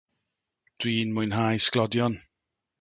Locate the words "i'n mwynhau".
0.95-1.63